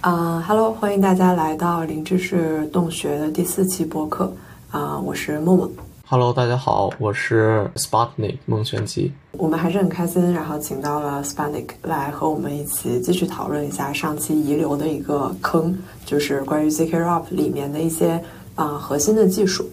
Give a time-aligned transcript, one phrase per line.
[0.00, 4.32] 啊哈喽，欢迎大家来到零知识洞穴的第四期播客
[4.70, 5.70] 啊，我是默默。
[6.06, 9.12] Hello，大家好，我是 Sputnik 孟玄机。
[9.32, 15.76] 我们还是很开心，然后请到了 Sputnik 来和我们一起继续讨论一下上期遗留的一个坑，
[16.06, 18.18] 就是关于 zkRoP 里面的一些
[18.54, 19.68] 啊核心的技术。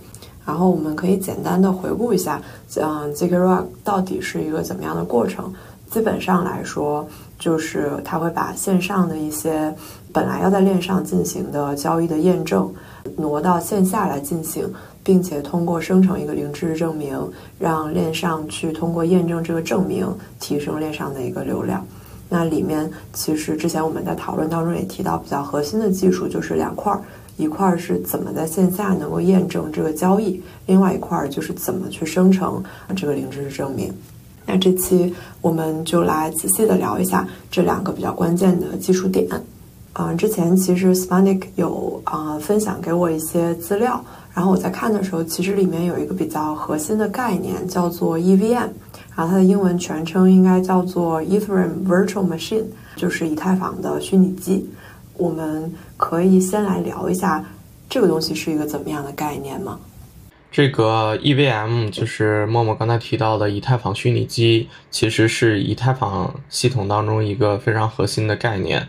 [0.46, 2.42] 然后我们可以简单的回顾一下，
[2.76, 5.54] 嗯，zkRoP 到底是一个怎么样的过程？
[5.90, 7.08] 基本上来说，
[7.40, 9.74] 就是它会把线上的一些
[10.12, 12.74] 本来要在链上进行的交易的验证，
[13.16, 14.68] 挪到线下来进行。
[15.04, 17.18] 并且通过生成一个零知识证明，
[17.58, 20.06] 让链上去通过验证这个证明，
[20.38, 21.82] 提升链上的一个流量。
[22.28, 27.02] 那里面其实之前我们在讨论当中也提到，比较核心的技术就是两块儿，
[27.38, 32.62] 一块儿是怎么在线下能够验证这个交易，另外一块儿就是怎么去生成
[32.94, 33.94] 这个零知识证明。
[34.46, 39.26] 那这期我们就来仔细的聊一下这两个比较关键的技术点。
[39.98, 44.00] 啊，之前其实 Spanic 有啊分享给我一些资料。
[44.32, 48.70] 然后我在看的时候，其实里面有一个比较核心的概念，叫做 EVM，
[49.16, 54.70] 然后它的英文全称应该叫做 Ethereum Virtual Machine，就是以太坊的虚拟机。
[55.16, 57.44] 我们可以先来聊一下
[57.90, 59.80] 这个东西是一个怎么样的概念吗？
[60.52, 68.88] 这个 EVM 就是默默刚才提到的以太坊虚拟机，其实是以太坊系统当中一个非常核心的概念。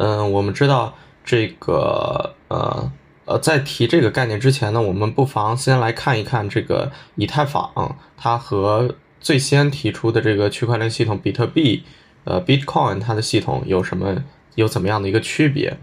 [0.00, 2.90] 嗯，我们知道这个呃。
[3.26, 11.84] 呃，在提这个概念之前呢，我们不妨先来看一看这个以太坊，它和最先提出的这个区块链系统比特币，
[12.24, 14.24] 呃，Bitcoin 它的系统有什么
[14.56, 15.78] 有怎么样的一个区别？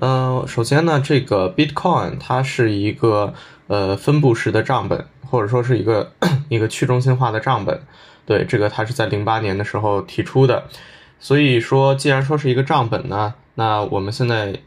[0.00, 3.34] 嗯，首先呢，这个 Bitcoin 它是一个
[3.68, 6.10] 呃分布式的账本，或者说是一个
[6.50, 7.80] 一个去中心化的账本。
[8.26, 10.64] 对，这个它是在零八年的时候提出的。
[11.20, 14.58] 所以说，既然说是一个账本呢，那我们现在。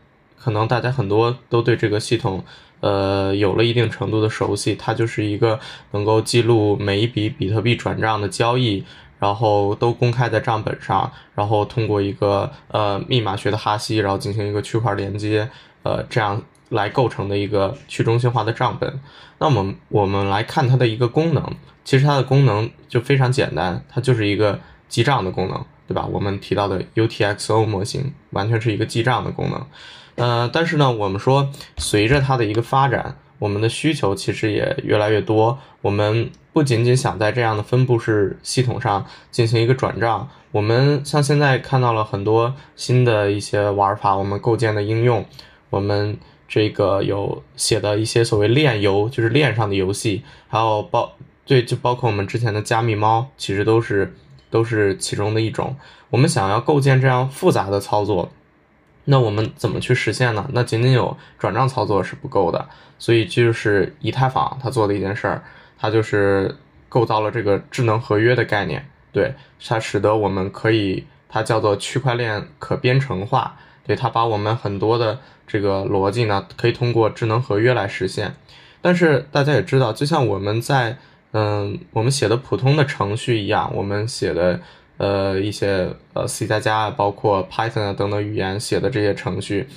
[0.44, 2.44] 可能大家很多都对这个系统，
[2.82, 4.76] 呃，有了一定程度的熟悉。
[4.76, 5.58] 它就是一个
[5.92, 8.84] 能够记录每一笔比特币转账的交易，
[9.20, 15.50] 然后都公开在账本上，然后通过一个呃密码学的哈希，然后进行一个区块连接，
[15.84, 19.00] 呃，这样来构成的一个去中心化的账本。
[19.40, 21.42] 那么我们来看它的一个功能，
[21.86, 26.06] 其实它的功能就非常简单，它就是一个记账的功能，对吧？
[26.12, 29.66] 我们提到的 UTXO 模型完全是一个记账的功能。
[30.16, 35.58] 呃，但是呢，我们说随着它的一个发展，我们的需求其实也越来越多。
[35.82, 45.26] 我们不仅仅想在这样的分布式系统上进行一个转账，我们像现在看到了很多新的一些玩法，我们构建的应用，
[45.72, 46.18] 我们
[46.48, 51.12] 这个有写的一些所谓链游，就是链上的游戏，还有包
[51.46, 54.16] 对，就包括我们之前的加密猫，其实都是
[54.54, 55.76] 都是其中的一种。
[56.12, 58.32] 我们想要构建这样复杂的操作。
[59.06, 60.48] 那我们怎么去实现呢？
[60.54, 62.70] 那仅仅有转账操作是不够的，
[63.00, 65.44] 所以就是以太坊它做的一件事儿，
[65.80, 66.56] 它就是
[66.88, 69.34] 构造了这个智能合约的概念，对
[69.66, 78.36] 它使得我们可以，它叫做区块链可编程化，对它把我们很多的这个逻辑呢，可以通过智能合约来实现。
[78.82, 80.98] 但是大家也知道，就像我们在
[81.34, 84.60] 嗯我们写的普通的程序一样，我们写的。
[84.98, 89.68] 呃，一些呃 C 加加啊包括 Python 啊等等语言写的这些程序，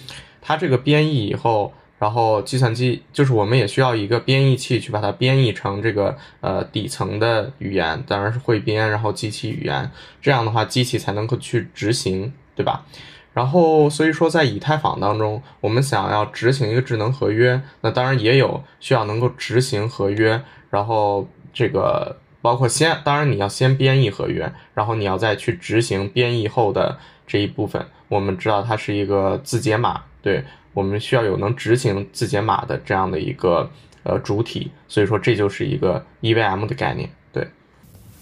[0.43, 9.91] 它这个编译以后，然后计算机就是我们也需要一个编译器去把它编译成这个呃底层的语言，当然是汇编，然后机器语言，
[10.21, 12.85] 这样的话机器才能够去执行，对吧？
[13.33, 22.15] 然后所以说在以太坊当中，我们想要执行一个智能合约，那当然也有需要能够执行合约，然后这个。
[22.43, 26.97] 包括先，当然你要先编译合约，然后你要再去执行编译后的
[27.27, 27.85] 这一部分。
[28.07, 33.69] 我们知道它是一个字节码，对我们需要有能执行字节码的这样的一个
[34.05, 37.11] 呃主体，所以说这就是一个 EVM 的概念。
[37.33, 37.45] 对，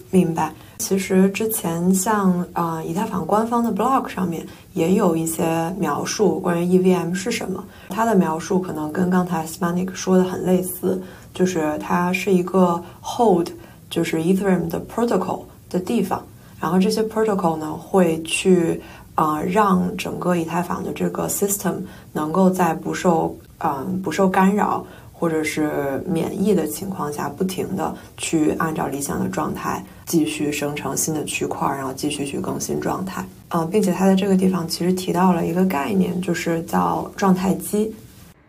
[0.09, 0.51] 明白。
[0.79, 4.43] 其实之前像啊以太坊官方的 blog 上面
[4.73, 10.99] 也有一些描述关于 EVM 是什么，它的描述可能跟刚才 Spanic 说的很类似，
[11.35, 13.49] 就是它是一个 hold。
[13.87, 16.21] 就是 Ethereum 的 protocol 的地方，
[16.59, 18.81] 然后这些 protocol 呢会去
[19.13, 21.75] 啊让整个以太坊的这个 system
[22.11, 33.23] 能够在不受嗯不受干扰或者是免疫的情况下，不停的去按照理想的状态继续生成新的区块，然后继续去更新状态。
[33.49, 37.93] 嗯，并且它在这个地方其实提到了一个概念，就是叫状态机。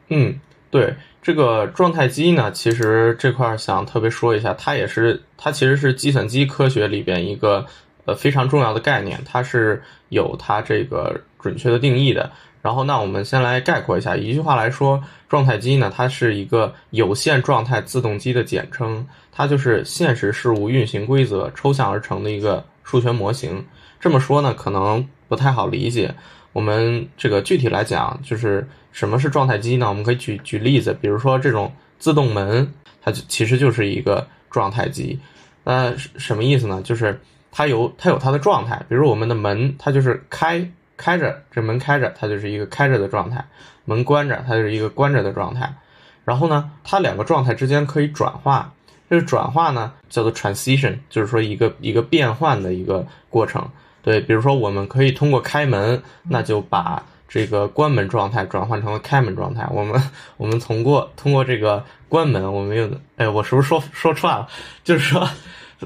[0.08, 0.34] 嗯，
[0.70, 0.92] 对。
[1.26, 7.67] 这个状态机呢，其实这块想特别说一下，它也是它其实是计算机科学里边一个
[8.05, 12.31] 呃非常重要的概念，它是有它这个准确的定义的。
[12.62, 23.67] 然后，那我们先来概括一下，一句话来说，状态机呢，它是一个有限状态自动机的简称，它就是现实事物运行规则抽象而成的一个数学模型。
[23.99, 26.14] 这么说呢，可能不太好理解。
[26.52, 29.90] 我们这个具体来讲，就是什么是状态机呢？
[29.90, 32.72] 我们可以举举例子，比如说这种自动门，
[33.02, 35.20] 它就其实就是一个状态机。
[35.64, 36.81] 那什么意思呢？
[36.81, 37.20] 就是
[37.52, 40.66] 它有它有它的状态，比如我们的门，它就是开。
[40.96, 43.38] 开着，这门开着，它就是一个开着的状态；
[43.84, 45.70] 门关着，它就是一个关着的状态。
[46.25, 48.72] 然后呢，它两个状态之间可以转化，
[49.10, 53.69] 这个转化呢叫做 transition，就是说一个一个变换的一个过程。
[54.00, 59.67] 对，比如说我们可以通过开门，那就把这个关门状态转换成了开门状态。
[59.70, 60.02] 我们
[60.37, 64.49] 我们通过通过这个关门，我们又哎，我是不是说说串了？
[64.84, 65.28] 就是说。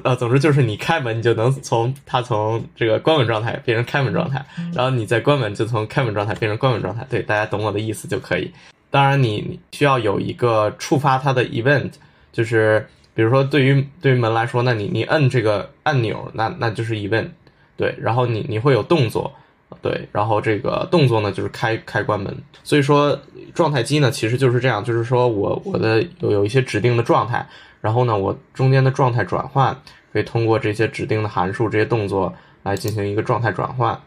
[0.05, 7.05] 呃，总之就是你开门，你就能从它从这个关门状态变成开门状态，然后你再关门，就从开门状态变成关门状态。
[7.11, 8.53] 对，大家懂我的意思就可以。
[8.89, 11.91] 当然，你需要有一个触发它的 event，
[12.31, 17.31] 就是比如说对于对于门来说，那你你摁这个按钮，那那就是 event，
[17.77, 19.35] 对，然后你你会有动作，
[19.83, 22.37] 对，然后这个动作呢就是开开关门。
[22.63, 23.19] 所以说
[23.55, 27.47] 状态机呢其实就是这样，就是说我我的有有一些指定的状态。
[27.83, 29.75] 然后呢，我中间的状态转换
[30.13, 32.31] 可以通过这些指定的函数、这些动作
[32.63, 33.99] 来进行一个状态转换，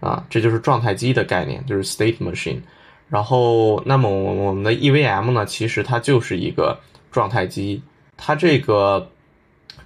[0.00, 2.60] 啊，这就是状态机的概念，就是 state machine。
[3.08, 6.78] 然后，那么我我们的 EVM 呢，其实它就是一个
[7.10, 7.82] 状态机。
[8.18, 9.10] 它这个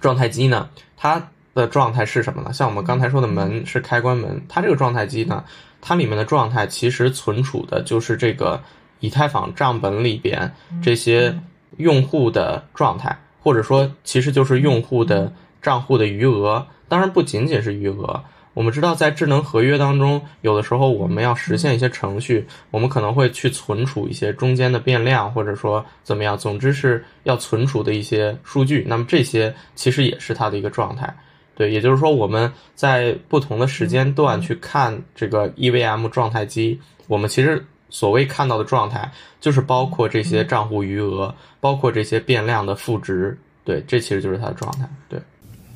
[0.01, 2.53] 状态机呢，它的状态是什么呢？
[2.53, 5.43] 像我们刚才说的门是开关门，它这个状态机呢，
[5.81, 8.61] 它里面的状态其实存储的就是这个
[8.99, 11.37] 以太坊账本里边这些
[11.77, 13.17] 用户的状态。
[13.39, 15.31] 或者说，其实就是用户的
[15.61, 18.21] 账户的余额，当然不仅仅是余额。
[18.53, 28.83] 我们知道，在智能合约当中，有的时候我们要实现一些程序，我们可能会去存储一些中间的变量，或者说怎么样，总之是要存储的一些数据。
[28.85, 31.15] 那么这些其实也是它的一个状态。
[31.57, 37.65] 对，也就是说，我们在不同的时间段去看这个 EVM 状态机，我们其实。
[37.89, 39.09] 所谓看到的状态，
[39.39, 44.85] 就是包括这些账户余额，包括这些变量的赋值，对，这其实就是它的状态。
[45.07, 45.17] 对，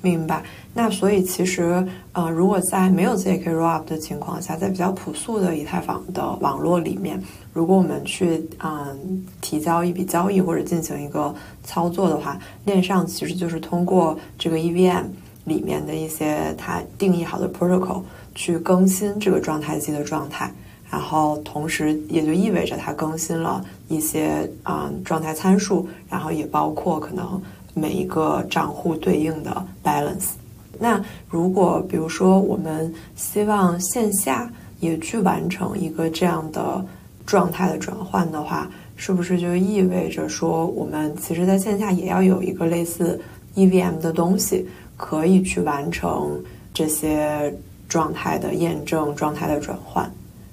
[0.01, 0.44] 明白。
[0.74, 7.18] 那所以其实，呃，如果在没有 zk rollup 的情况下，在比较朴素的以太坊的网络里面，
[7.54, 15.06] 如果我们去嗯提交一笔交易或者进行一个操作的话，链上其实就是通过这个 EVM
[15.45, 18.01] 里面的一些它定义好的 protocol
[18.35, 20.51] 去更新这个状态机的状态。
[20.89, 27.41] 然后同时也就意味着它更新了一些啊状态参数，然后也包括可能
[27.73, 30.31] 每一个账户对应的 balance。
[30.77, 34.51] 那如果比如说我们希望线下
[34.81, 36.83] 也去完成一个这样的
[37.25, 43.17] 状态的转换的话，是不是就意味着说我们其实在线下也要有一个类似
[43.55, 44.67] EVM 的东西，
[45.01, 46.39] 可以去完成
[46.71, 47.51] 这些
[47.89, 50.09] 状态的验证、状态的转换？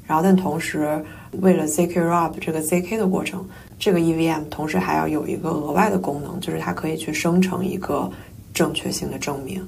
[0.06, 1.04] 然后，但同时，
[1.42, 3.46] 为了 zk rollup 这个 zk 的过程，
[3.78, 8.10] 这个 EVM 同时还要有一个额外的功能，就是它可以去生成一个
[8.54, 9.62] 正确性的证明。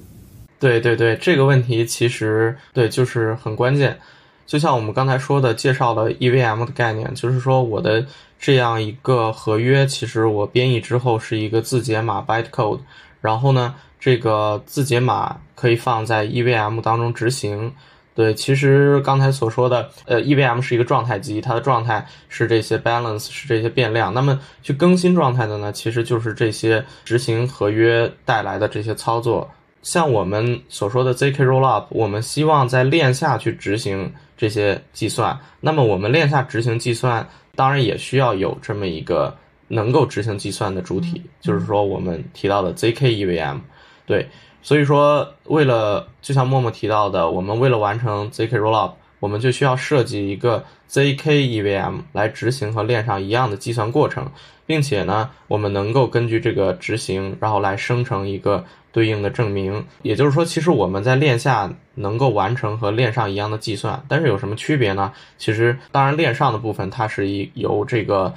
[0.59, 3.99] 对对对，这个问题其实对就是很关键。
[4.47, 8.05] 就像我们刚才说的，介绍了 EVM 的概念，就是说我的
[8.39, 12.81] 这样一个合约，其实我编译之后是一个字节码 bytecode，
[13.21, 17.73] 然后呢，这个字节码可以放在 EVM 当中执行。
[18.13, 24.13] 对，其实刚才所说的，呃，EVM 是一个状态机，它的状态是这些 balance，是这些变量。
[24.13, 29.49] 那么去更新状态的呢，其实就是这些执行合约带来的这些操作。
[29.83, 35.39] 像我们所说的 zk rollup，我们希望在链下去执行这些计算。
[35.61, 39.35] 那么我们链下执行计算，当然也需要有这么一个
[39.69, 43.61] 能够执行计算的主体，就是说我们提到的 zk EVM。
[44.11, 44.29] 对。
[44.61, 54.31] 所以说，为了就像默默提到的，我们为了完成 zk rollup，我们就需要设计一个 zk EVM 来执行和链上一样的计算过程，
[54.67, 58.63] 并且呢，我们能够根据这个执行，然后来生成一个
[58.93, 59.87] 对应的证明。
[60.03, 65.13] 也就是说，其实我们在链下能够完成和链上一样的计算，但是有什么区别呢？
[65.39, 68.35] 其实，当然链上的部分它是一由这个。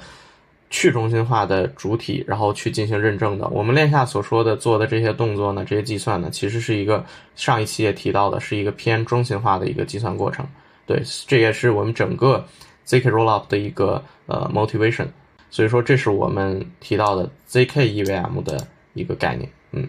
[0.74, 3.46] 去中心化的主体，然后去进行认证的。
[3.50, 10.44] 我们链下所说的做的这些动作呢，这些计算呢，其实是一个上一期也提到的，是一个偏中心化的一个计算过程。
[10.84, 12.44] 对，这也是我们整个
[12.88, 15.06] zk rollup 的一个呃 motivation。
[15.48, 19.48] 所以说，这是我们提到的 zk EVM 的一个概念。
[19.70, 19.88] 嗯，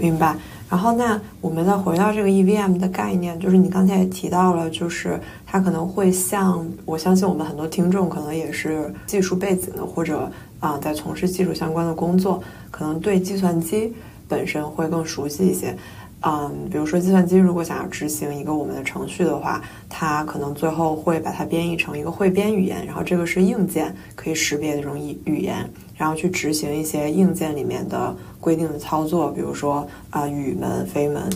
[0.00, 0.34] 明白。
[0.72, 13.92] 然后，那我们再回到这个 EVM 的概念，就是你刚才也提到了，就是它可能会像，我相信我们很多听众可能也是技术背景的，或者啊在从事技术相关的工作，可能对计算机
[14.26, 15.76] 本身会更熟悉一些。
[16.24, 31.28] 嗯，比如说计算机如果想要执行一个我们的程序的话，它可能最后会把它编译成一个汇编语言，然后这个是硬件可以识别的这种语语言，然后去执行一些硬件里面的规定的操作，比如说啊雨门、飞门。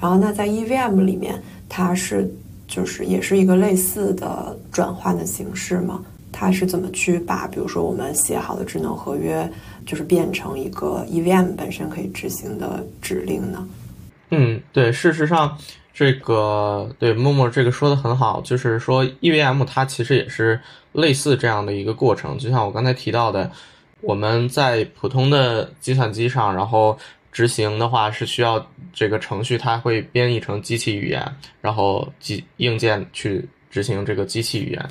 [0.00, 2.30] 然后那在 EVM 里面，它是
[2.66, 6.02] 就是也是一个类似的转换的形式嘛？
[6.32, 9.50] 它是怎么去把比如说我们写好的智能合约，
[9.86, 13.66] 就是变成一个 EVM 本身可以执行的指令呢？
[14.30, 15.56] 嗯，对，事实上，
[15.94, 20.60] 这个对默默这个说的很好，就是说 EVM 它其实也是
[20.92, 23.50] 类似这样的一个过程，就像我刚才提到的，
[24.00, 26.98] 我们在普通的计算机上，然后
[27.30, 31.24] 执行的话是需要这个程序它会编译成机器语言，
[31.60, 34.88] 然后机硬件去执行这个机器语言。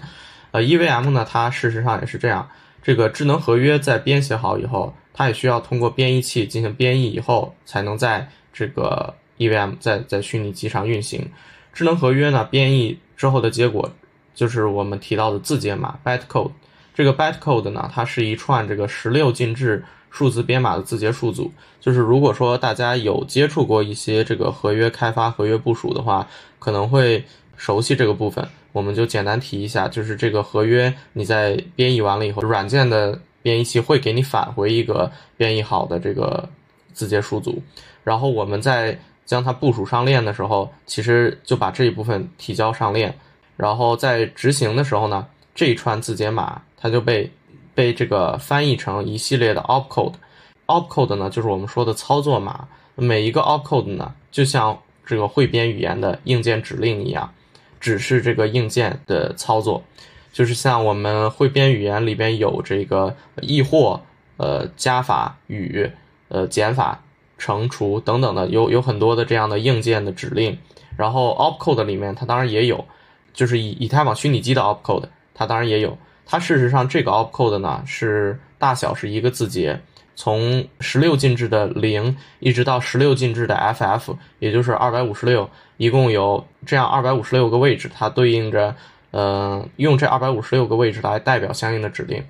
[0.52, 2.48] 呃，EVM 呢，它事实上也是这样，
[2.82, 11.30] 这个智能合约在编写好以后，它也需要通过编译器进行编译以后，才能在这个 EVM 在在虚拟机上运行，
[11.74, 13.92] 智能合约呢编译之后的结果
[14.34, 16.52] 就是我们提到的字节码 bytecode。
[16.94, 21.52] 这个 bytecode 呢，它是一串这个十六进制数字编码的字节数组。
[21.82, 26.28] 就是如果说大家有接触过一些这个合约开发、合约部署的话，
[26.58, 27.24] 可能会
[27.58, 28.48] 熟悉这个部分。
[28.72, 36.50] 我们就简单提一下，就是这个合约你在编译完了以后，软件的编译器会给你返回一个编译好的这个
[36.94, 37.62] 字节数组，
[38.04, 43.14] 然后我们在将它部署上链的时候，其实就把这一部分提交上链，
[43.58, 47.32] 然后在执行的时候呢，这一串字节码它就被
[47.74, 57.34] 被这个翻译成一系列的 opcode，opcode 呢就是我们说的操作码，每一个 opcode 呢就像这个汇编语言的硬件指令一样，
[57.80, 59.84] 指示这个硬件的操作，
[60.32, 64.00] 就是像我们汇编语言里边有这个易或、
[64.38, 65.90] 呃加法、与、
[66.28, 67.02] 呃减法。
[67.38, 70.58] 乘除等等的有有很多的这样的硬件的指令，
[70.98, 72.86] 然后 opcode 里面它当然也有，
[73.34, 75.98] 就是以以太坊虚拟机的 opcode 它当然也有。
[76.26, 79.80] 它事实上这个 opcode 呢是大小是一个字节，
[80.16, 88.76] 从十六进制的零一直到十六进制的 ff，也就是二百五十六，一共有这样二百五十六个位置，它对应着
[89.12, 92.24] 呃用这二百五十六个位置来代表相应的指令。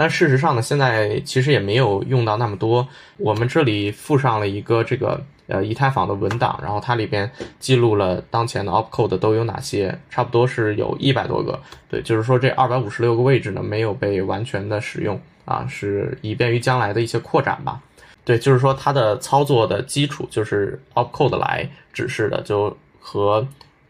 [0.00, 2.86] 但事实上呢，现在其实也没有用到那么多。
[3.16, 7.28] 我们这里附上了一个这个呃以太坊的文档，然后它里边
[7.58, 11.60] 记录了当前的 opcode 都有哪些，差不多是有一百多个。
[11.90, 17.80] 对，就是说这二百五十六个位置呢没有被完全的使用啊，是以便于将来的一些扩展吧。
[18.24, 23.44] 对，就是说它的操作的基础就是 opcode 来指示的，就和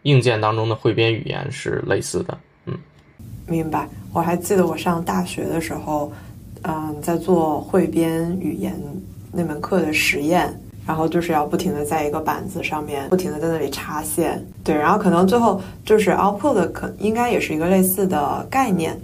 [0.05, 2.39] 硬件当中的汇编语言是类似的。
[3.49, 6.13] 明白，我还记得我上大学的时候，
[6.63, 8.75] 嗯，在做汇编语言
[9.33, 10.53] 那门课的实验，
[10.87, 18.99] 然后就是要不停的在一个板子上面不停的在那里插线，对，然后可能最后就是 output 可应该也是一个类似的概念。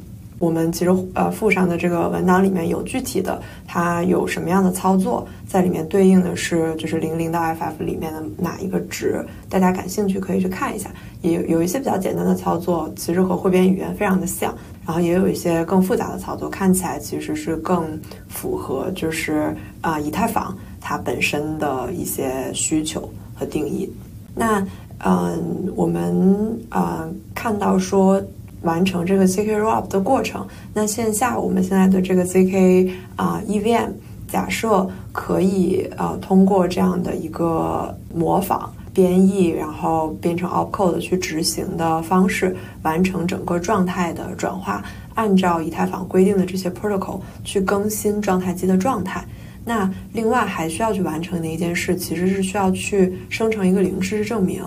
[0.45, 10.91] 我们其实呃附上的这个文档里面有具体的，它有什么样的操作，在里面对应的是就是零零到 FF 里面的哪一个值，大家感兴趣可以去看一下。
[11.23, 17.99] 也有一些比较简单的操作，其实和汇编语言非常的像，然后也有一些更复杂的操作，看起来其实是更
[18.29, 23.91] 符合就是啊以太坊它本身的一些需求和定义。
[24.35, 24.63] 那
[24.99, 28.23] 嗯，我们啊看到说。
[28.65, 30.47] 完成这个 zk rollup 的过程。
[30.73, 33.91] 那线下我们现在的这个 zk 啊 EVM，
[34.27, 44.83] 假设可以呃通过这样的一个模仿编译，然后变成 opcode 去执行的方式，完成整个状态的转化，
[45.15, 49.25] 按照以太坊规定的这些 protocol 去更新状态机的状态。
[49.67, 54.63] 那另外还需要去完成的一件事，其实是需要去生成一个零知识证明。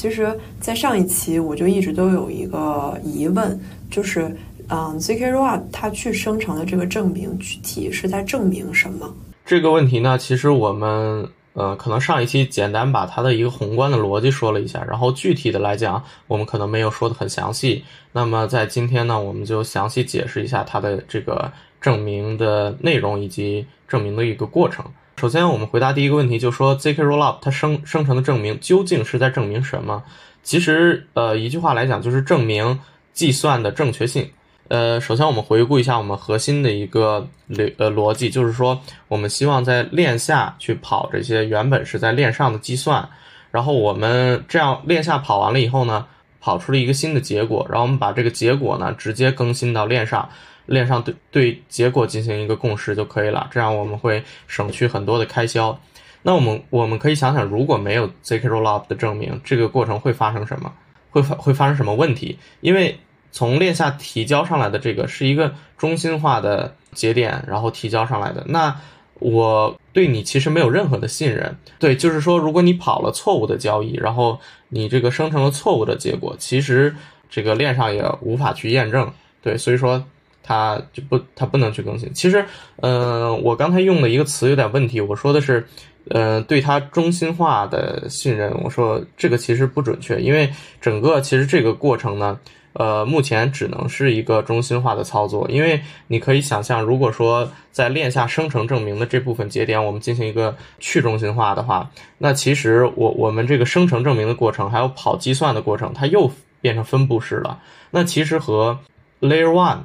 [0.00, 4.34] 其实，在上一期我就一直都有一个疑问，就是，
[4.68, 9.14] 嗯，zk r o a 它去生成的这个证明，具体是在证明什么？
[9.44, 17.84] 这个问题呢，其实我们，呃，可能上一期简单把它的一个宏观的逻辑说了一下，然后具体的来讲，我们可能没有说的很详细。
[18.12, 24.82] 那么在今天呢，我们就详细解释一下它的这个证明的内容以及证明的一个过程。
[25.20, 30.02] 首先，我们回答第一个问题，就说 zk rollup 它生生成的证明究竟是在证明什么？
[30.42, 32.80] 其实，呃，一句话来讲，就是证明
[33.12, 34.30] 计算的正确性。
[34.68, 43.06] 呃，首先我们回顾一下我们核心的一个逻呃逻辑，就是说我们希望在链下去跑这些原本是在链上的计算，
[43.50, 46.06] 然后我们这样链下跑完了以后呢，
[46.40, 50.30] 跑出了一个新的结果，然后我们把这个结果呢直接更新到链上，
[50.70, 55.78] 链上对对结果进行一个共识就可以了，这样我们会省去很多的开销。
[56.22, 60.72] 那我们我们可以想想，如果没有 zk rollup 的证明，这个过程会发生什么？
[61.10, 62.38] 会发会发生什么问题？
[62.60, 63.00] 因为
[63.32, 68.44] 从链下提交上来的这个是一个中心化的节点，然后提交上来的。
[68.46, 68.80] 那
[69.14, 71.56] 我对你其实没有任何的信任。
[71.78, 76.94] 对，就是说，如果你跑了错误的交易，然后你这个生成了错误的结果，其实
[77.28, 79.12] 这个链上也无法去验证。
[79.42, 80.04] 对，所以说
[80.42, 82.12] 它就不它不能去更新。
[82.12, 82.44] 其实，
[82.76, 85.66] 嗯，我刚才用的一个词有点问题，我说的是，
[86.08, 88.52] 呃，对它中心化的信任。
[88.62, 92.38] 我说这个其实不准确，因为整个其实这个过程呢。
[92.72, 106.30] 呃，目前只能是一个中心化的操作，因为你可以想象，如果说在链下生成证明的这部分节点，我们进行一个去中心化的话，那其实我我们这个生成证明的过程，还有跑计算的过程，它又
[106.60, 107.58] 变成分布式了。
[107.90, 108.78] 那其实和
[109.20, 109.78] Layer One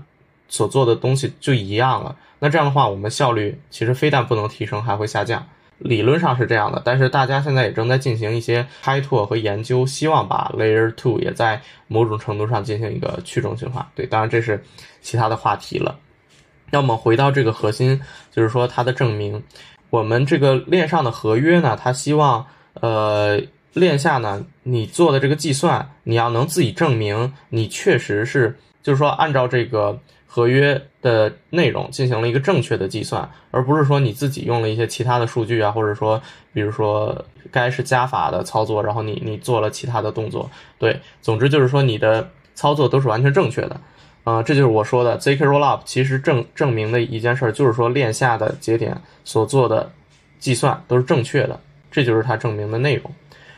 [0.48, 2.16] 所做的东西就一样了。
[2.40, 5.46] 那这样的话，我们效率其实非但不能提升，还会下降。
[5.78, 13.92] 理论上是这样的，但是大家现在也正在进行一些开拓和研究，希望把 Layer Two 也在某种程度上进行一个去中心化。
[13.94, 14.64] 对，当然这是
[15.02, 16.00] 其他的话题了。
[16.72, 18.00] 那么回到这个核心，
[18.32, 19.44] 就是说它的证明，
[19.90, 23.42] 我们这个链上的合约呢，它希望呃
[23.74, 30.00] 链下呢你做的这个计算，你要能自己证明你确实是，就是说按照这个。
[30.28, 37.24] 合约的内容进行了一个正确的计算，而不是说你自己用了一些其他的数据啊，或者说，比如说
[37.54, 40.52] 该是加法的操作，然后你你做了其他的动作。
[40.78, 43.80] 对，总之就是说你的操作都是完全正确的。
[44.26, 49.90] 啊，这就是我说的 zk rollup 其实证证明的一件事，就是说链下的节点所做的
[50.38, 51.58] 计算都是正确的，
[51.90, 53.10] 这就是它证明的内容。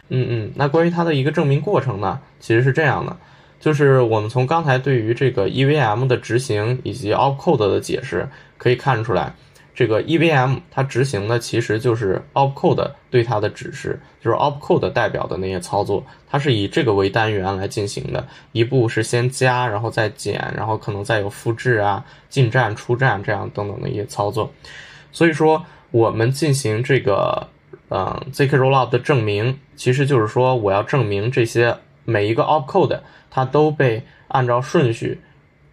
[0.10, 3.18] 嗯嗯，那关于它的一个证明过程呢，其实是这样的。
[3.60, 9.34] 就是我们从刚才对于这个 EVM 的执行以及 opcode 的解释可以看出来，
[9.74, 18.28] 这个 EVM 它执行的其实就是 opcode 对它的指示，就是 opcode 代表的那些操作，它是以这个为单元来进行的。
[18.52, 24.52] 一步是先加，然后再减，然后可能再有复制啊、进站、出站这样等等的一些操作。
[25.12, 27.48] 所以说，我们进行这个
[27.90, 33.00] 嗯 zk rollup 的证明，其实就是说我要证明这些每一个 opcode。
[33.30, 35.20] 它都被按照顺序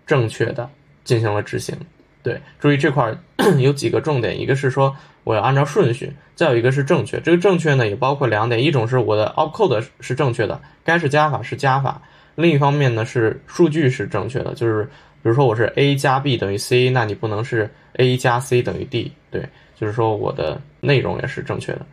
[0.06, 0.68] 正确的
[1.02, 1.76] 进行了执行，
[2.22, 3.14] 对，注意这块
[3.58, 7.20] 有几个重点，一个是说我要按照顺序，再有一个是正确。
[7.20, 12.00] 这个正确呢也包括两点，一种是我的 opcode 是正确的，该是加法是加法；
[12.34, 14.84] 另一方面呢是数据是正确的，就是
[15.22, 21.86] 比如说我是 a 加 b 等于 c，那你不能是 a 加 c 等于 d，对，就是说我的内容也是正确的。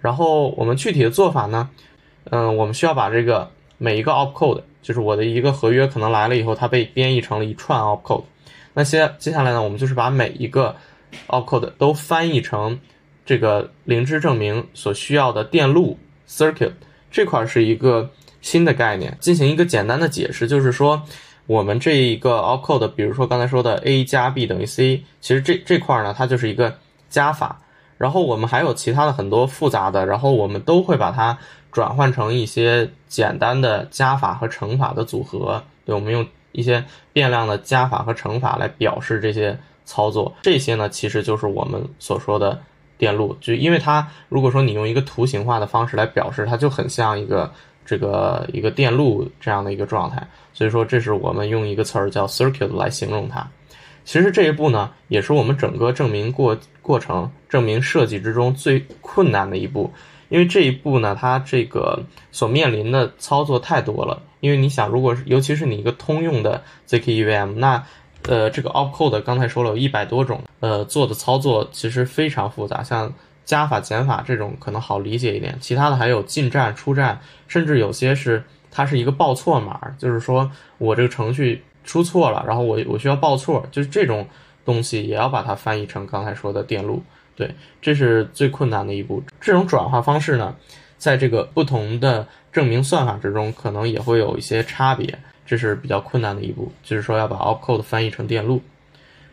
[0.00, 1.68] 然后我们具体的做法呢，
[2.30, 4.62] 嗯，我们需要把这个每一个 opcode。
[4.82, 8.24] 就是我的一个合约可能来了以后，它被编译成了一串 opcode。
[8.72, 10.74] 那接接下来呢，我们就是把每一个
[11.26, 12.78] opcode 都翻译成
[13.26, 16.72] 这个灵芝证明所需要的电路 circuit
[17.10, 18.08] 这块是一个
[18.40, 21.02] 新的概念，进行一个简单的解释，就是说
[21.46, 27.60] 我们这一个 opcode，比如说刚才说的 a 加 b 等于 c，其实这这块呢，它就是一个加法。
[27.98, 31.36] 然后我们还有其他的很多复杂的，然后我们都会把它。
[31.70, 40.34] 转换成一些简单的加法和乘法的组合，对，我们用一些变量的加法和乘法来表示这些操作。
[40.42, 42.60] 这些呢，其实就是我们所说的
[42.98, 43.36] 电路。
[43.40, 47.52] 就因为它，如果说你用一个图形化的方式来表示，它就很像一个
[47.86, 50.26] 这个一个电路这样的一个状态。
[50.52, 53.48] 所以说，这是我们用一个词儿叫 circuit 来形容它。
[54.04, 59.92] 其实这一步呢，也是我们整个证明过过程、证明设计之中最困难的一步。
[60.30, 64.22] 因为这一步呢，它这个所面临的操作太多了。
[64.40, 67.84] 因为你想，如果是尤其是你一个通用的 zk EVM，那
[68.22, 72.82] 呃，这个 opcode 刚才说了有一百多种，呃，做的操作其实非常复杂。
[72.82, 73.12] 像
[73.44, 84.26] 加法、减法这种可能好理解一点，其他的还有进站、出站，甚至有些是它是一个报错码，就是说我这个程序出错了，然后我我需要报错，就是这种
[84.64, 87.02] 东西也要把它翻译成刚才说的电路。
[87.40, 89.22] 对，这是最困难的一步。
[89.40, 90.54] 这种转化方式呢，
[90.98, 95.18] 在这个不同的证明算法之中，可能也会有一些差别。
[95.46, 98.60] 这是比较困难的一步，就是说要把 opcode 翻译成电路。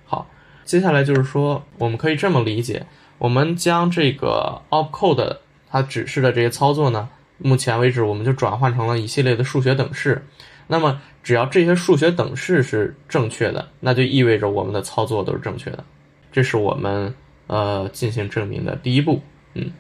[0.06, 0.26] 好，
[0.63, 2.86] 接下来就是说，我们可以这么理解：
[3.17, 5.36] 我们将这个 opcode
[5.70, 10.26] 它指示的这些操作呢，目前为止我们就转换成了一系列的数学等式。
[10.67, 15.84] 那么只要这些数学等式是正确的，那就意味着我们的操作都是正确的。
[16.32, 17.13] 这是我们
[17.47, 19.19] 呃进行证明的第一步。
[19.55, 19.71] 嗯，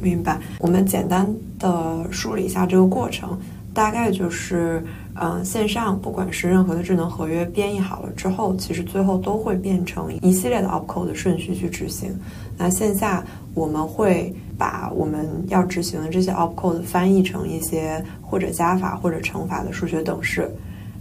[0.00, 0.40] 明白。
[0.58, 3.38] 我们简单的梳理一下这个过程，
[3.74, 4.82] 大概就是。
[5.20, 12.16] 嗯，线上不管是任何的智能合约编译好了之后，其实最后都会变成一系列的 opcode 顺序去执行。
[12.56, 20.48] 那线下我们会把我们要执行的这些 opcode 翻译成一些或者加法或者乘法的数学等式。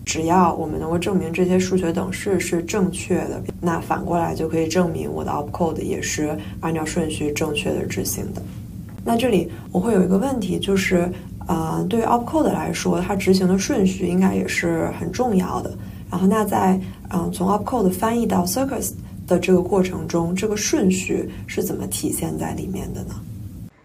[0.07, 8.41] 只要我们能够证明这些数学等式是正确的，那反过来就可以证明我的 opcode 也是按照顺序正确的执行的。
[9.03, 11.11] 那这里我会有一个问题，就是。
[11.49, 15.71] 呃，对于 opcode 来说，它执行的顺序应该也是很重要的。
[16.11, 16.77] 然后，那在
[17.09, 18.91] 嗯从 opcode 翻译到 circus
[19.25, 23.15] 的这个过程中，这个顺序是怎么体现在里面的呢？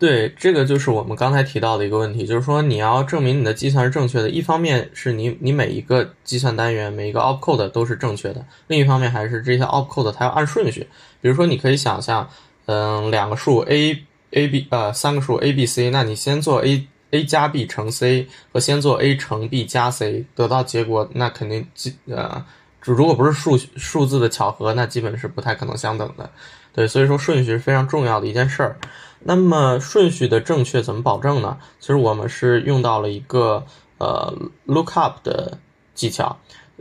[0.03, 10.89] 对，这个就是我们刚才提到的一个问题，就是说你要证明你的计算是正确的，一方面是你你每一个计算单元每一个 opcode 都是正确的，另一方面还是这些 opcode 它要按顺序。
[11.21, 12.29] 比如说，你可以想象，
[12.67, 13.97] 嗯，两个数 a
[14.33, 16.85] a b 呃三个数 a b c，那你先做 a。
[17.15, 22.43] a 加 b 乘 c 和先做 a 乘 b 加 c 得到结果，那肯定基呃，
[22.81, 26.31] 如果不是数数字的巧合，那基本是不太可能相等的。
[26.73, 28.79] 对，所以说顺序是非常重要的一件事儿。
[29.25, 31.59] 那么顺序的正确怎么保证呢？
[31.81, 33.65] 其实我们是用到了一个
[33.99, 34.35] 呃
[34.67, 35.59] lookup 的
[35.95, 36.37] 技巧。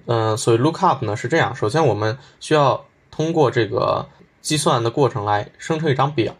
[0.05, 4.07] 嗯，所以 lookup 呢是这样：首先我们需要通过这个
[4.41, 6.35] 计算的过程来生成一张表，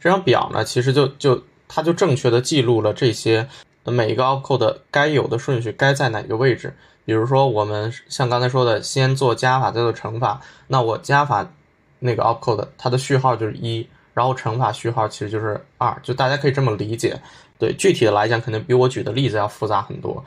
[0.00, 1.42] 这张表呢其实就就。
[1.66, 3.48] 它就正确的记录了这些
[3.84, 6.76] 每一个 opcode 该有的顺序该在哪个位置。
[7.04, 11.50] 比如说，我们像刚才说的，先做加法再做乘法，那我加法
[11.98, 17.20] 那个 opcode 它的序号就是一，然后乘法序号其实就是二，就大家可以这么理解。
[17.58, 20.24] 对，具体的来讲，肯定比我举的例子要复杂很多。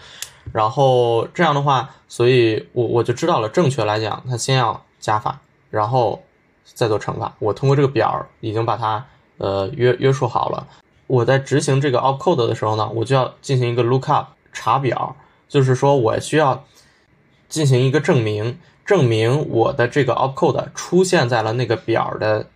[0.54, 6.24] 然后这样的话，所以我我就知道了，正确来讲，它先要加法，然后
[6.64, 7.34] 再做乘法。
[7.40, 9.06] 我通过这个表已经把它
[9.38, 10.68] 呃约约束好了。
[11.08, 15.16] 我在执行这个 opcode 的时候呢，我就要进行一个 lookup 查表，
[15.50, 16.66] 就是说我需要
[17.50, 22.48] 进行一个证明，证明我的这个 opcode 出现在了那个表的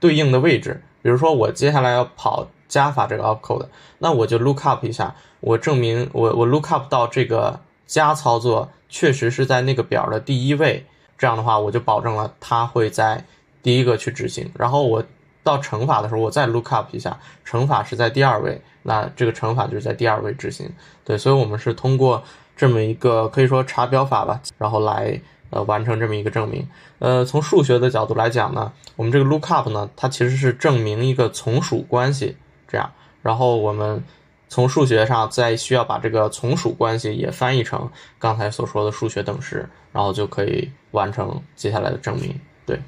[0.00, 0.82] 对应的位置。
[1.02, 3.66] 比如说我接下来要跑加法这个 opcode，
[3.98, 10.84] 那我就 lookup 一下，我证明我我 lookup 到这个加操作确实是在那个表的第一位，
[11.16, 13.24] 这样的话我就保证了它会在
[13.62, 15.04] 第一个去执行，然后我。
[15.42, 20.70] 到乘法的时候，我再 look up 一下，乘法是在第二位，那这个乘法就是在第二位执行。
[21.02, 22.22] 对，所以我们是通过
[22.54, 25.18] 这么一个可以说查表法吧，然后来
[25.50, 26.66] 呃完成这么一个证明。
[26.98, 32.36] 呃，从数学的角度来讲呢，我们这个 look up 呢，它其实是证明一个从属关系，
[32.66, 32.90] 这样，
[33.22, 34.02] 然后我们
[34.48, 42.34] 从数学上再需要把这个从属关系也翻译成刚才所说的数学等式，然后就可以完成接下来的证明。
[42.66, 42.78] 对，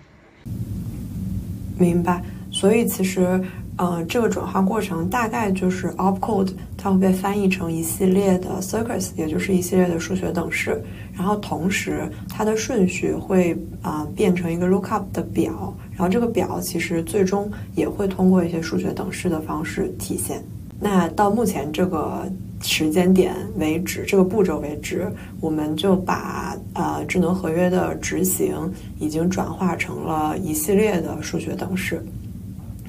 [1.78, 2.22] 明白。
[2.50, 3.42] 所以其实，
[3.78, 10.80] 呃，这个转化过程大概就是 opcode 它会被翻译成一系列的 circuits，也就是一系列的数学等式，
[11.14, 20.44] 然后同时它的顺序会啊变成一个 lookup 的表，然后这个表其实最终也会通过一些数学等式的方式体现。
[20.78, 22.30] 那到目前这个
[22.60, 28.54] 时间点为止，这个步骤为止，我们就把呃智能合约的执行
[28.98, 32.04] 已经转化成了一系列的数学等式。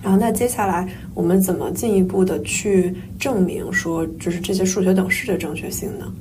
[0.04, 6.14] 然后，那接下来我们怎么进一步的去证明说，就是这些数学等式的正确性呢？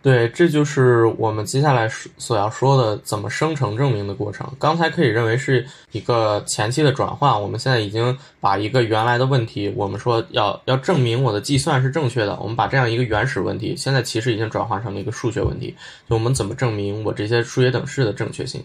[0.00, 4.48] 对，这就是我们接下来所要说的怎么生成证明的过程。
[4.60, 15.74] 刚才可以认为是一个前期的转换，我们现在已经把一个原来的问题，我们说要要证明我的计算是正确的，我们把这样一个原始问题，现在其实已经转化成了一个数学问题，
[16.08, 18.62] 就我们怎么证明我这些数学等式的正确性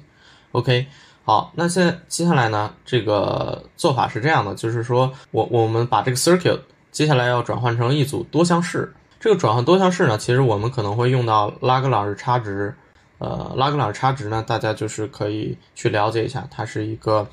[0.52, 0.86] ？OK。
[1.28, 2.74] 好，那现在接下来呢？
[2.86, 6.58] 这个做法是这样的，就是说我我们把这个 circuit
[6.90, 8.94] 接下来要转换成一组多项式。
[9.20, 12.74] 这个转换多项式呢，其实我们可能会用到拉格朗日差值。
[13.18, 17.28] 呃，拉格朗日差值呢，大家就是可以去了解一下，它是一个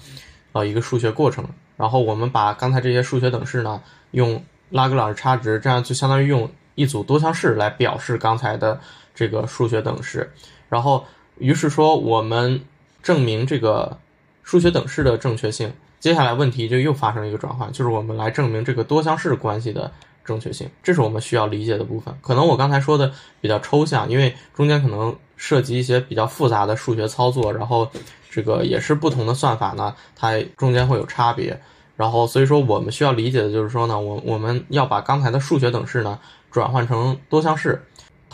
[0.51, 1.45] 呃一个数学过程。
[1.77, 3.81] 然后我们把刚才这些数学等式呢，
[4.11, 8.81] 用拉格朗日差值，这样就相当于用一组多项式来表示刚才的
[9.15, 10.33] 这个数学等式。
[10.69, 11.05] 然后
[11.39, 12.61] 于是说我们。
[13.05, 13.97] 证明这个
[14.43, 19.93] 数学等式的正确性，接下来问题就又发生了一个转换，就是我们来证明这个多项式关系的
[20.25, 22.13] 正确性，这是我们需要理解的部分。
[22.23, 23.13] 可能我刚才说的
[23.43, 27.87] 比较抽象，因为中间可能涉及一些比较复杂的数学操作，然后
[28.31, 31.61] 这个也是不同的算法呢，它中间会有差别。
[31.95, 36.19] 然后所以说我们需要理解的就是说呢，我我们要把刚才的数学等式呢
[36.51, 37.81] 转换成多项式。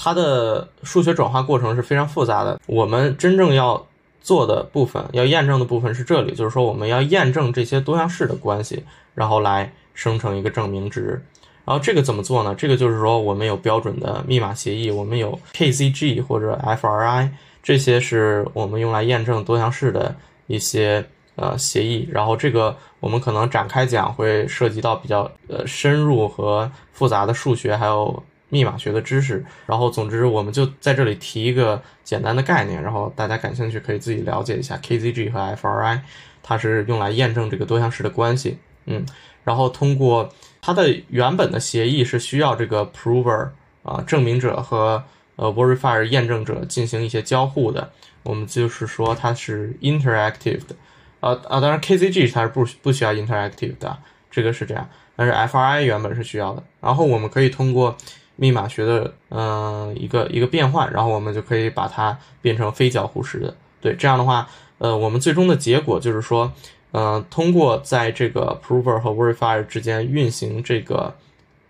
[0.02, 2.58] 它的数学转化过程是非常复杂的。
[2.64, 3.86] 我们真正要
[4.20, 11.22] 做的部分，要验证的部分是这里，就是说我们要验证这些多项式的关系，然后来生成一个证明值。
[11.64, 12.54] 然后这个怎么做呢？
[12.56, 17.28] 这个就是说我们有标准的密码协议，我们有 KZG 或者 FRI，
[17.62, 20.14] 这些是我们用来验证多项式的
[20.48, 21.04] 一些
[21.36, 22.08] 呃协议。
[22.10, 29.42] 然后这个我们可能展开讲会涉及到比较呃深入和复杂的数学还有密码学的知识。
[29.66, 36.00] 然后总之我们就在这里提一个简单的概念，然后大家感兴趣可以自己了解一下 KZG 和 FRI，
[36.42, 38.58] 它是用来验证这个多项式的关系。
[38.84, 39.06] 嗯，
[39.44, 40.28] 然后通过
[40.60, 43.48] 它的原本的协议是需要这个 prover
[43.82, 45.02] 啊证明者和
[45.36, 47.90] 呃 verifier 验证者进行一些交互的。
[48.22, 50.76] 我们就是说它是 interactive 的，
[51.20, 53.96] 啊啊，当然 KZG 它是不不需要 interactive 的，
[54.30, 54.86] 这个是这样。
[55.16, 56.62] 但是 FRI 原本是需要的。
[56.80, 57.96] 然后我们可以通过
[58.40, 63.54] 密码学的嗯一个一个变换，然后我们就可以把它变成非交互式的。
[63.80, 64.48] 对，这样的话，
[64.78, 66.50] 呃，我们最终的结果就是说。
[66.92, 71.14] 呃，通过在这个 prover 和 verifier 之间运行这个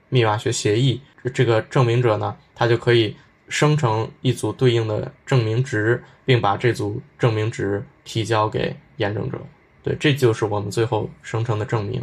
[0.09, 0.98] 密码学协议，
[1.35, 3.14] 这个证明者呢，他就可以
[3.46, 9.38] 生成一组对应的证明值，并把这组证明值提交给验证者。
[9.83, 12.02] 对，这就是我们最后生成的证明。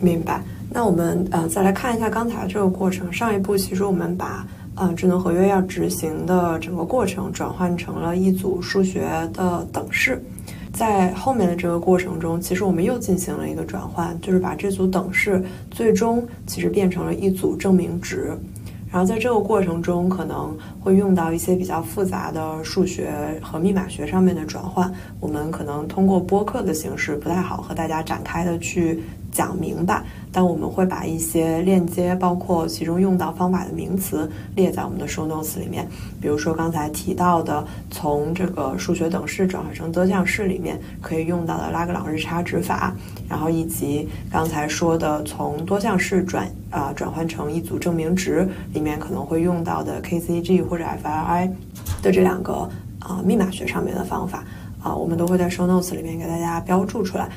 [0.00, 0.42] 明白。
[0.70, 3.12] 那我们呃再来看一下刚才这个过程。
[3.12, 10.22] 上一步其实我们把呃智能合约要执行的整个过程转换成了一组数学的等式。
[10.72, 18.36] 在后面的这个过程中，其实我们又进行了一个转换，就是把这组等式最终其实变成了一组证明值。
[18.90, 24.92] 然后在这个过程中，可能会用到一些比较复杂的数学和密码学上面的转换。
[25.20, 29.00] 我们可能通过播客的形式不太好和大家展开的去
[29.34, 30.02] 讲明白。
[30.32, 35.86] 但我们会把一些链接，包括其中用到方法的名词列在我们的 show notes 里面。
[36.20, 42.92] 比如说刚才提到的，从这个数学等式转换成多项式里面可以用到的拉格朗日差值法，
[43.28, 51.48] 然后以及刚才说的从多项式转啊转换成一组证明值里面可能会用到的 KZG 或者 FRI
[52.02, 52.68] 的这两个
[52.98, 54.42] 啊密码学上面的方法
[54.82, 57.28] 啊，我们都会在 show notes 里面给大家标注出来。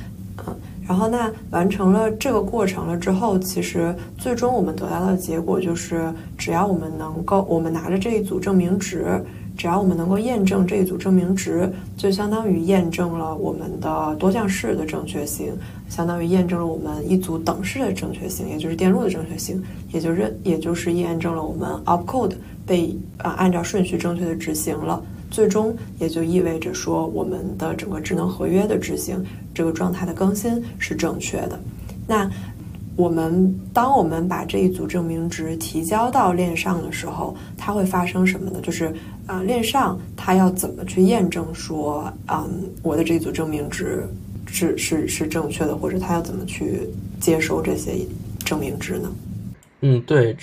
[0.88, 9.22] 然后，那完成了这个过程了之后，其实最终我们得到的结果就是，只要我们能够，我们拿着这一组证明值，
[9.58, 15.54] 只要我们能够验证这一组证明值，就相当于验证了我们的多项式的正确性，
[15.90, 22.32] 相当于验证了我们一组等式的正确性，也就是电路的正确性，也就是也就是验证了我们 opcode
[22.66, 25.04] 被啊按照顺序正确的执行了。
[25.30, 31.60] 最终也就意味着说，我们的整个智能合约的执行，这个状态的更新是正确的。
[32.08, 32.30] 那
[32.96, 38.60] 我们当我们把这一组证明值提交到链上的时候，它会发生什么呢？
[38.64, 38.92] 就是
[39.28, 42.50] 啊，链上它要怎么去验证说，嗯，
[42.82, 44.04] 我的这一组证明值
[44.48, 47.98] 是是是正确的，或者它要怎么去接收这些
[48.44, 49.12] 证明值呢？
[49.82, 50.36] 嗯，对，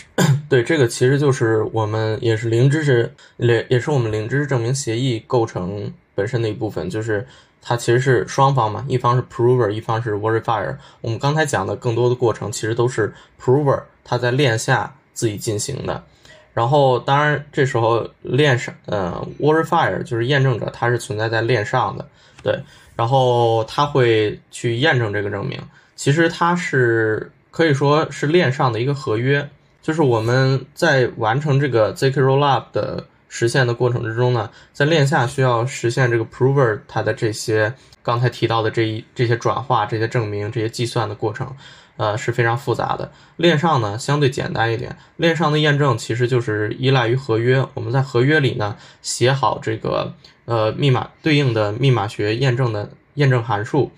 [0.49, 7.27] 对，这个其实就是我们也是零知识，也也是我们零知识证明协议构成本身的一部分，就是
[7.61, 10.77] 它其实是双方嘛，一方是 prover，一方是 verifier。
[11.01, 16.01] 我们刚才讲的更多的过程其实都是 prover 它在链下自己进行的，
[16.53, 22.09] 然后当然这时候链上，呃，verifier 就是验证者，它是存在在链上的，
[22.41, 22.57] 对，
[22.95, 25.61] 然后他会去验证这个证明，
[25.97, 27.33] 其实它是。
[27.55, 29.49] 可以说是链上的一个合约，
[29.81, 41.55] 就是我们在完成这个 zk rollup 的实现的过程之中呢，在链下需要实现这个 prover 它的这些刚才提到的这一这些转化、这些证明、这些计算的过程，
[41.97, 43.13] 呃是非常复杂的。
[43.37, 50.13] 链上呢相对简单一点，链上的验证其实就是依赖于合约，我们在合约里呢写好这个
[50.47, 53.93] 呃密码对应的密码学验证的验证函数，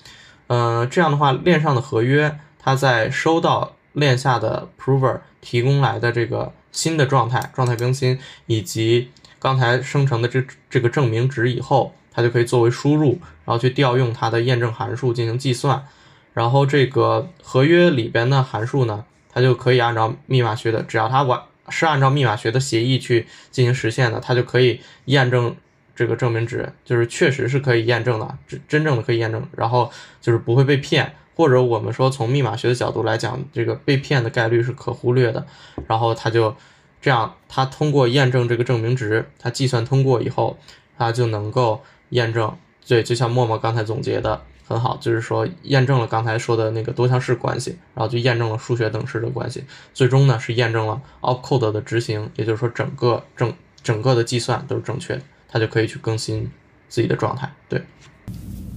[0.47, 2.39] 呃这样的话链上的合约。
[2.67, 15.87] 它在收到链下的 prover 提供来的这个新的状态、状态更新，以及刚才生成的这这个证明值以后，它就可以作为输入，然后去调用它的验证函数进行计算。
[16.35, 25.55] 然后这个合约里边的函数呢，它就可以按照密码学的，只要它完是按照密码学的协议去进行实现的，它就可以验证
[25.95, 29.89] 这个证明值，就是确实是可以验证的，真真正的可以验证，然后
[30.21, 31.15] 就是不会被骗。
[31.37, 35.47] 或者我们说从密码学的角度来讲，这个被骗的概率是可忽略的。
[35.87, 36.57] 然后他就
[37.01, 40.59] 这样，他通过验证这个证明值，他计算通过以后，
[40.97, 42.57] 他就能够验证。
[42.89, 56.51] 对，就像默默刚才总结的，很好，就是说验证了刚才说的那个多项式关系，然后就验证了数学等式的关系，最终呢是验证了 opcode 的执行，也就是说整个整整个的计算都是正确的，它就可以去更新
[56.89, 57.53] 自己的状态。
[57.69, 57.83] 对，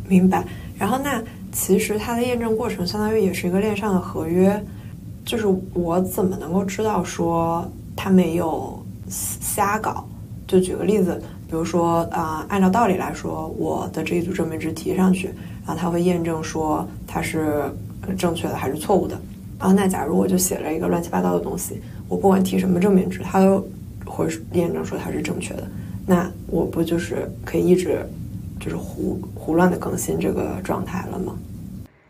[0.08, 0.44] 明白。
[0.78, 4.64] 然后那其实它的验证过程相当于也是一个链上的合约，
[5.26, 10.08] 就是我怎么能够知道说它没有瞎搞？
[10.48, 11.22] 就举个例子。
[11.50, 15.30] 比如说啊，按照道理来说，我的这一组证明值提上去，
[15.66, 17.64] 然后它会验证说它是
[18.16, 19.20] 正确的还是错误的。
[19.58, 23.68] 啊，那假如我就写了一个乱七八糟的东西，我不管提什么证明值，它都
[24.06, 25.68] 会验证说它是正确的。
[26.06, 28.06] 那我不就是可以一直
[28.60, 31.38] 就是胡胡乱的更新这个状态了吗？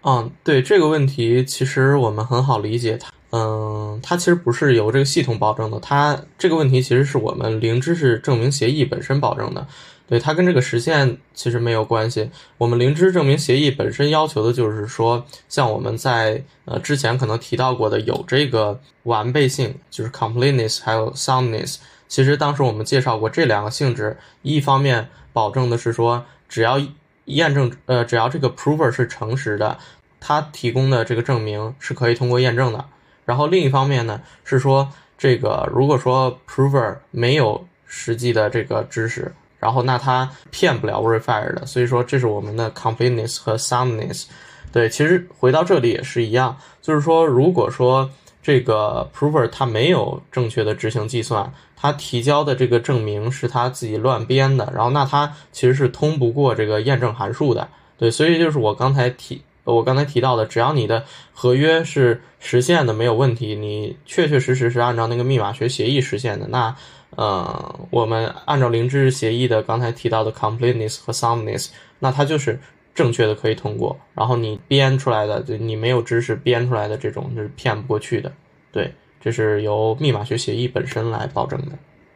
[0.01, 3.11] 嗯，对这个问题，其实我们很好理解它。
[3.31, 9.67] 嗯，它其实不是由这个系统保证的，它这个问题其实是我们零知识证明协议本身保证的，
[10.07, 12.27] 对它跟这个实现其实没有关系。
[12.57, 21.75] 我们零知识证明协议本身要求的就是说，像我们在呃之前可能提到过的，有这个完备性，就是 completeness，还有 soundness。
[22.09, 26.81] 其实当时我们介绍过这两个性质，一方面保证的是说，只要
[27.25, 29.77] 验证呃只要这个 prover 是诚实的，
[30.19, 32.83] 他提供的这个证明是可以通过验证的。
[33.25, 44.25] 然后另一方面呢，是说这个如果说 prover 没有实际的这个知识，然后那他骗不了 verifier 的，所以说这是我们的 completeness 和 soundness。
[44.71, 48.09] 对，其实回到这里也是一样，就是说如果说
[48.41, 57.69] 这个 prover 它没有正确的执行计算，他提交的这个证明是他自己乱编的，然后那他其实是通不过这个验证函数的。
[57.97, 59.41] 对，所以就是我刚才提。
[59.65, 66.75] 我刚才提到的，只要你的合约是实现的没有问题，你确确实实是按照那个密码学协议实现的，那
[67.11, 72.59] 呃，我们按照零知识协议的刚才提到的 completeness 和 soundness，那它就是
[72.95, 73.95] 正确的可以通过。
[74.15, 78.31] 然后你编出来的，就你没有知识编出来的这种就是骗不过去的。
[78.71, 81.67] 对，这是由密码学协议本身来保证的。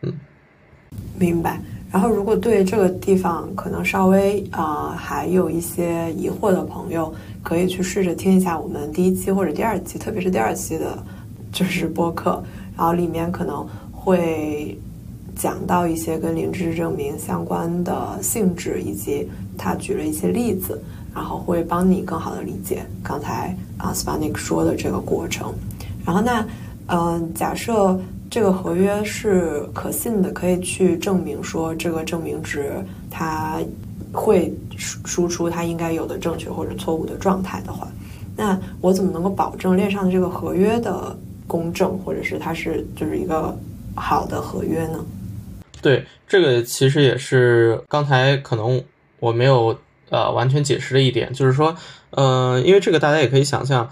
[0.01, 0.13] 嗯，
[1.17, 1.59] 明白。
[1.91, 7.13] 然后，如果对这个地方可能稍微啊还有一些疑惑的朋友，
[7.43, 10.97] 可以去试着听一下我们第一期或者第二期，特别是第二期的，
[11.51, 12.43] 就是播客。
[12.75, 14.75] 然后里面可能会
[15.35, 20.81] 讲到一些跟零知识证明相关的性质，以及他举了一些例子，
[21.13, 25.53] 然后会帮你更好的理解刚才啊 Spanik 说的这个过程。
[26.03, 26.43] 然后那
[26.88, 28.00] 嗯，假设。
[28.30, 33.60] 这个合约是可信的，可以去证明说这个证明值它
[34.12, 37.88] 会输输出它应该有的正确或者错误的状态的话，
[38.36, 41.15] 那我怎么能够保证链上的这个合约的
[41.46, 43.56] 公正，或者是它是就是一个
[43.93, 45.06] 好的合约呢？
[45.80, 48.84] 对，这个其实也是刚才可能
[49.19, 49.78] 我没有
[50.10, 51.76] 呃完全解释的一点，就是说，
[52.10, 53.88] 嗯，因为这个大家也可以想象，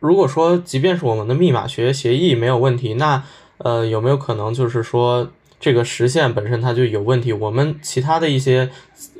[0.00, 3.22] 如果说即便是我们的密码学协议没有问题，那
[3.58, 7.32] 呃，有没有可能就是说这个实现本身它就有问题？
[7.32, 8.70] 我们其他的一些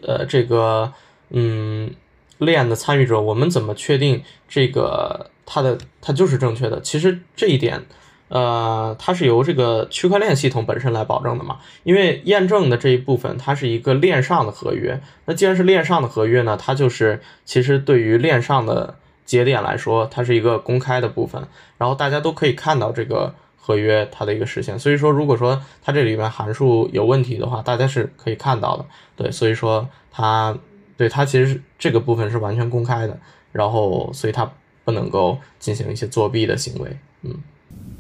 [0.03, 0.93] 呃，这个
[1.31, 1.91] 嗯
[2.39, 6.81] 链的参与者，我们怎么确定这个它的它就是正确的？
[6.81, 7.85] 其实这一点，
[8.29, 11.59] 呃，它是由这个区块链系统本身来保证的嘛。
[11.83, 15.01] 因为验证的这一部分，它是一个链上的合约。
[15.25, 18.95] 那既然是链上的合约呢，它就是其实对于链上的
[19.29, 21.41] 节点来说，它是一个公开的部分，
[21.77, 23.33] 然后大家都可以看到这个。
[23.61, 28.87] 合约它的一个实现，所以说如果说它这里面函数有问题的话，大家是可以看到的。
[29.15, 30.57] 对，所以说它
[30.97, 33.15] 对它其实这个部分是完全公开的，
[33.53, 34.51] 然后所以它
[34.87, 36.99] 不能够进行一些作弊的行为。
[37.21, 37.35] 嗯，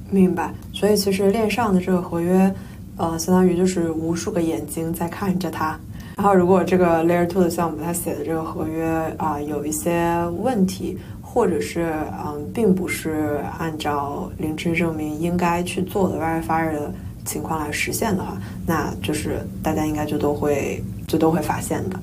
[0.09, 0.55] 明白。
[0.73, 2.51] 所以其实链上的这个合约，
[2.97, 5.79] 呃，相当于就是无数个眼睛在看着它。
[6.17, 8.87] 然后如果这个 Layer Two 的项目它写的这个合约
[9.19, 10.99] 啊有一些问题。
[11.38, 11.94] 或者是
[12.27, 16.92] 嗯，并不是按照零知识证明应该去做的 verifier 的
[17.24, 22.01] 情况来实现的话，那就是大家应该就都会就都会发现的。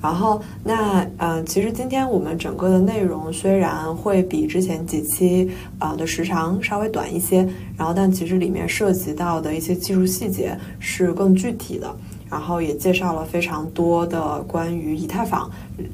[0.00, 7.46] 然后那嗯，其实今天我们整个的内容虽然会比之前几期啊的时长稍微短一些，
[7.76, 11.94] 然后但其实里面涉及到的一些技术细节是更具体的。
[12.30, 15.50] 然后也介绍了非常多的关于以太坊，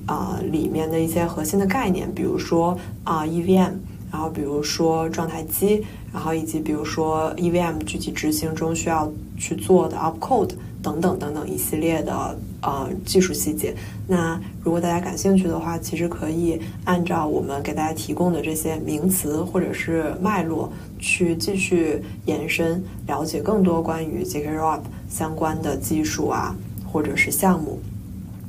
[0.07, 3.73] 啊里面的一些核心的概念，比如说啊 EVM，
[4.11, 10.51] 然后比如说状态机，然后以及比如说 EVM 具体执行中需要去做的 opcode
[10.83, 13.75] 等等等等一系列的呃技术细节。
[14.07, 20.73] 那如果大家感兴趣的话，其实可以按照我们给大家提供的这些名词或者是脉络。
[21.07, 26.55] 去继续延伸，了解更多关于 ZK Rollup 相关的技术啊，
[26.91, 27.79] 或者是项目。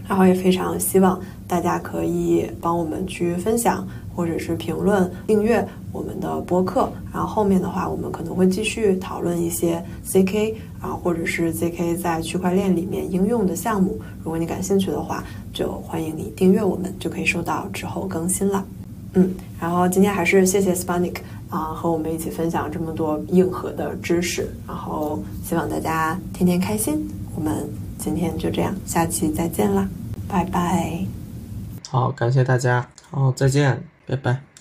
[0.08, 6.92] 然后也非常希望大家可以帮我们去分享，或者是评论、订阅我们的播客。
[7.12, 14.00] 然后后面的话，我们可能会继续讨论一些 ZK 啊，或者是 ZK 在区块链里面应用的项目。
[14.24, 18.64] 如果你感兴趣的话，就欢迎你订阅我们，就可以收到之后更新了。
[19.14, 21.16] 嗯，然后今天还是谢谢 Spanic
[21.50, 24.50] 啊，和我们一起分享这么多硬核的知识。
[24.68, 27.08] 然后希望大家天天开心。
[27.36, 27.68] 我们。
[27.98, 29.88] 今天就这样，下期再见啦，
[30.28, 31.04] 拜拜。
[31.90, 34.55] 好，感谢大家，好，再见，拜拜。